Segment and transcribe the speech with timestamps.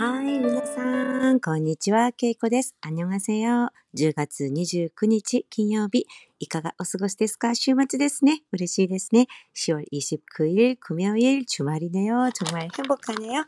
[0.00, 2.74] はい、皆さん、こんにちは、ケイコです。
[2.80, 3.70] あにょがせよ。
[3.94, 6.06] 10月29日金曜日、
[6.38, 8.42] いかがお過ごしですか週末ですね。
[8.52, 9.26] 嬉しいですね。
[9.54, 12.30] 10월29일 금요일 주말이네요.
[12.34, 13.44] 정말 행복하네요.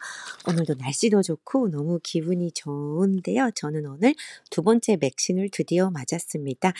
[0.47, 3.51] 오늘도 날씨도 좋고 너무 기분이 좋은데요.
[3.55, 4.15] 저는 오늘
[4.51, 6.73] 두 번째 백신을 드디어 맞았습니다.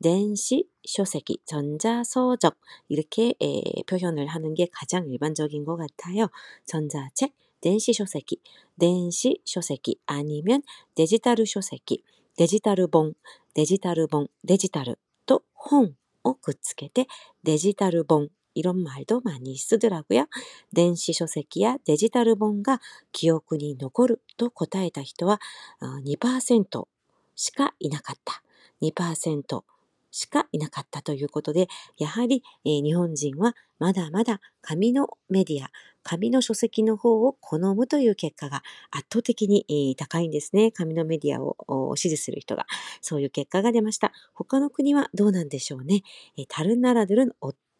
[0.00, 2.56] 電子書籍, 전자서적
[2.88, 6.28] 이렇게 에, 표현을 하는 게 가장 일반적인 것 같아요.
[6.64, 8.40] 전자책, 電子書籍,
[8.78, 10.62] 電子書籍 아니면
[10.94, 12.02] 데지타ル 書籍,
[12.36, 13.14] 데지타르봉,
[13.54, 14.94] 데지타르봉, 데지타르
[15.26, 15.40] 또
[15.70, 17.06] 홍, をくっつけて
[17.44, 18.28] デジタル本
[18.58, 20.26] 이런 말도 많이 쓰더라고요.
[20.72, 22.80] 電子書籍や 데지털 본가
[23.12, 25.40] 기억에 残ると答えた人は
[25.80, 26.86] 2%
[27.34, 28.42] しかいなかった。
[28.82, 29.62] 2%
[30.10, 31.66] しかいなかったということで、
[31.98, 35.72] やはり、えー、日本人はまだまだ紙のメディア、
[36.04, 38.62] 紙の書籍の方を好むという結果が
[38.92, 40.70] 圧倒的に、えー、高いんですね。
[40.70, 42.66] 紙のメディアを支持する人が。
[43.00, 44.12] そういう結果が出ました。
[44.34, 46.02] 他の国はどうなんでしょうね。
[46.38, 47.32] えー、다른나라들은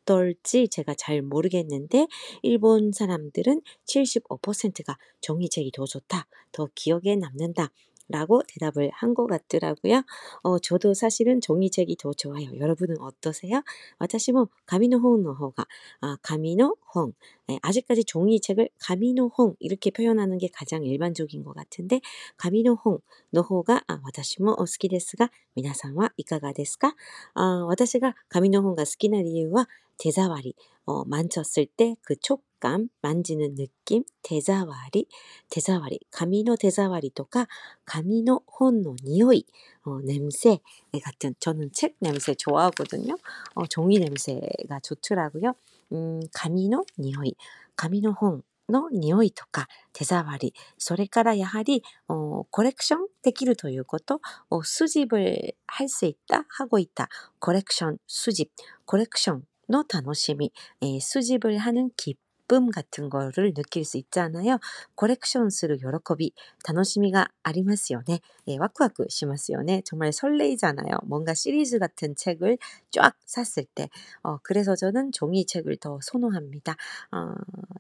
[0.10, 2.08] 어떨지 제가 잘 모르겠는데
[2.42, 7.70] 일본 사람들은 75%가 종이책이 더 좋다 더 기억에 남는다
[8.09, 10.03] 라고 대답을 한 것 같더라고요.
[10.43, 12.51] 어, 저도 사실은 종이책이 더 좋아요.
[12.61, 13.63] 여러분은 어떠세요?
[13.99, 15.67] 私も紙の本の方が,
[16.03, 17.15] 아, 紙の本.
[17.49, 22.01] 네, 아직까지 종이책을 紙の本 이렇게 표현하는 게 가장 일반적인 것 같은데,
[22.37, 23.01] 紙の本
[23.33, 26.95] の方が, 아, 私も好きですが,皆さんはいかがですか?
[27.35, 30.57] 아, 私が紙の本が好きな理由は手触り,
[30.87, 35.07] 어, 만졌을 때 그 촉 감, 만지는 느낌, 대자와리,
[35.51, 37.47] 대자와리, 가미노 대자와리とか
[37.85, 39.45] 가미노 혼노 니오이,
[39.85, 40.61] 어, 냄새
[41.03, 43.17] 같은 저는 책 냄새 좋아하거든요.
[43.55, 45.55] 어, 종이 냄새가 좋더라고요.
[45.93, 47.35] 음, 가미노 니오이,
[47.77, 54.21] 가미노 혼, の匂いとか手触り、それからやはり、コレクションできるということ、
[54.63, 57.09] 수집을 할 수 있다, 하고 있다,
[57.41, 58.51] コレクション、수집、
[58.87, 62.19] コレクションの楽しみ、えー、수집을 하는 기쁨
[62.49, 64.59] 기쁨 같은 거를 느낄 수 있잖아요.
[64.95, 65.85] 콜렉션する喜
[66.17, 66.35] び、
[66.67, 68.21] 楽しみがありますよね。
[68.47, 69.83] えー、ワクワクしますよね.
[69.85, 70.99] 정말 설레이잖아요.
[71.05, 72.59] 뭔가 시리즈 같은 책을
[72.91, 73.89] 쫙 샀을 때.
[74.23, 76.77] 어, 그래서 저는 종이책을 더 선호합니다.
[77.13, 77.35] 어,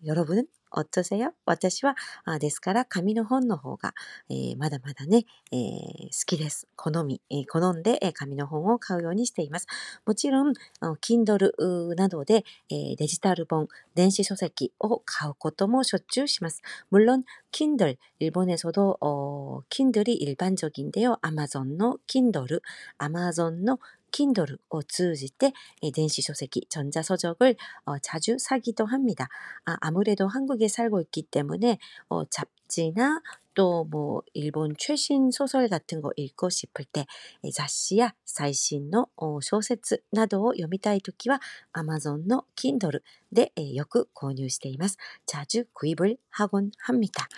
[0.06, 1.32] 여러분은 어떠세요?
[1.46, 1.94] 私は、
[2.40, 3.94] ですから紙の本の方が、
[4.28, 6.66] えー、まだまだね、えー、好きです。
[6.76, 9.66] 好み、えー、好んで、えー、紙の本を買うようにしています。
[10.04, 10.52] もちろん、
[11.00, 16.62] Kindle などで、えー、デジタル本、電子書籍 を買うこともしょっちゅうします。
[16.90, 21.18] 물론 Kindle, 일본에서도 어, Kindle이 일반적인데요.
[21.22, 22.60] 아마존 の Kindle,
[22.98, 23.78] 아마존 の
[24.10, 29.28] Kindle を通じて電子書籍, 전자서적을 어, 자주 사기도 합니다.
[29.64, 31.78] 아, 아무래도 한국에 살고 있기 때문에
[32.08, 33.20] 어, 잡지나
[33.58, 37.06] 또 뭐 일본 최신 소설 같은 거 읽고 싶을 때
[37.52, 41.40] 雑誌や 最新の 어, 小説などを読みたいときは
[41.72, 43.00] 아마존의 Kindle
[43.32, 44.98] でよく購入しています.
[45.26, 47.28] 자주 구입을 하곤 합니다.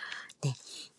[0.43, 0.53] 네.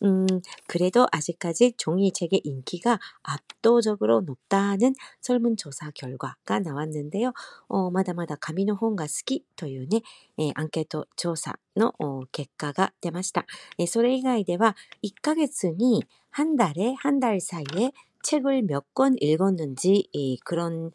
[0.03, 0.25] 음,
[0.67, 7.33] 그래도 아직까지 종이책의 인기가 압도적으로 높다는 설문조사 결과가 나왔는데요.
[7.69, 10.01] 어, まだまだ紙の本が好きというね、
[10.37, 11.93] えー、アンケート調査 の
[12.31, 13.45] 結果が出ました。
[13.77, 17.91] えー、それ以外では1ヶ月に한 달에 한 달 사이에
[18.23, 20.09] 책을 몇 권 읽었는지
[20.43, 20.91] 그런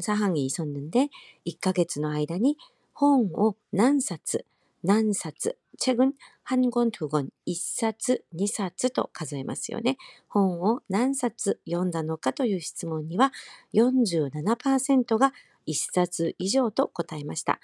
[0.00, 1.08] 사항이 있었는데
[1.46, 2.56] 1ヶ月の 間に
[2.92, 4.44] 本を何冊
[4.84, 6.12] 何冊 책은
[6.44, 9.96] 한 권, 두 권, 一冊、二冊と数えますよね。
[10.28, 13.32] 本を何冊読んだのかという質問には
[13.74, 15.32] 47%が
[15.66, 17.58] 1冊以上と答えました。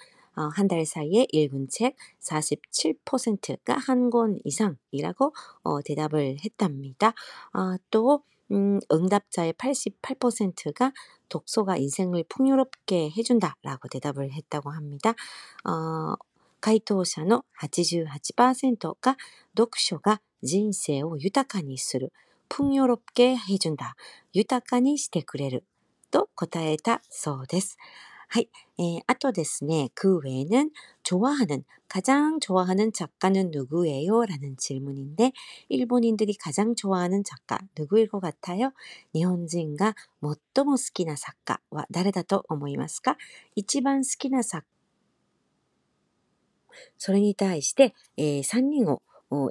[0.55, 5.35] 한 달 사이에 읽은 책 47%가 한 권 이상이라고
[5.65, 7.13] 어, 대답을 했답니다.
[7.53, 8.23] 아, 또
[8.53, 10.93] 음, 응답자의 88%가
[11.29, 15.15] 독서가 인생을 풍요롭게 해준다라고 대답을 했다고 합니다.
[15.65, 16.15] 어,
[16.61, 19.17] 回答者の88%が
[19.57, 22.13] 読書が人生を豊かにする。
[22.49, 23.95] 풍요롭게해준다
[24.33, 25.65] 豊かにしてくれる。
[26.11, 27.77] と答えたそうです。
[28.34, 28.50] はい。
[28.80, 30.72] えあとですね、그 외에는
[31.04, 34.26] 좋아하 는, 가장 좋아하는 작가는 누구예 요?
[34.26, 35.38] 라는 질문인 데,
[35.70, 38.74] 일본인들이 가장 좋아하는 작 가, 누구일 것 같아 요?
[39.14, 39.94] 日本人が
[40.56, 43.18] 最も好きな作家は誰だと思いますか?
[43.54, 44.68] 一番好きな作家。
[46.98, 49.04] それに対して、え3人を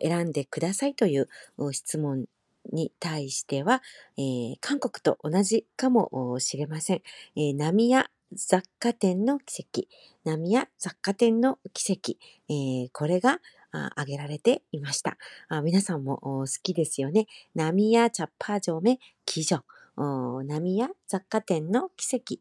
[0.03, 1.29] 選んでくださいという
[1.71, 2.25] 質問
[2.73, 3.83] に対しては、
[4.17, 7.03] えー、韓国と同じかもしれません。
[7.37, 7.95] えー、ナミ
[8.34, 9.88] 雑貨店の奇跡、
[10.26, 12.16] 波や雑貨店の奇跡、
[12.50, 13.40] えー、これが
[13.72, 15.18] 挙げられていました。
[15.50, 17.28] あ皆さんも好きですよね。
[17.56, 19.64] 波やチャッパージョメ、記女、
[19.96, 22.40] 波や雑貨店の奇跡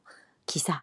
[0.47, 0.83] 기사